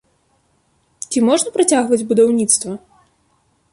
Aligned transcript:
Ці 1.13 1.19
можна 1.29 1.49
працягваць 1.57 2.03
будаўніцтва? 2.13 2.73